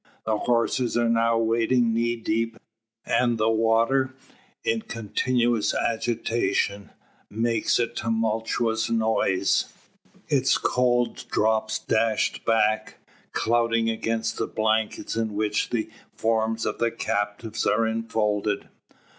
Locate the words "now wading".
1.07-1.93